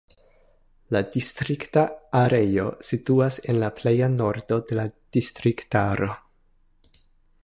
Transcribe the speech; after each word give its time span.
La 0.95 1.01
distrikta 1.15 1.83
areo 2.21 2.65
situas 2.89 3.37
en 3.53 3.59
la 3.65 3.71
pleja 3.81 4.09
nordo 4.15 4.61
de 4.71 4.79
la 4.81 4.87
distriktaro. 5.19 6.09